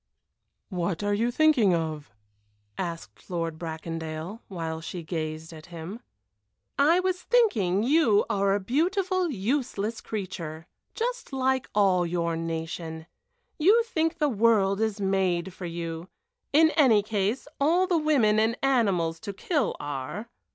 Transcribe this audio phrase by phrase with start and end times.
[0.69, 2.09] "What are you thinking of?"
[2.75, 5.99] asked Lord Bracondale, while she gazed at him.
[6.79, 10.65] "I was thinking you are a beautiful, useless creature.
[10.95, 13.05] Just like all your nation.
[13.59, 16.07] You think the world is made for you;
[16.51, 20.31] in any case, all the women and animals to kill are."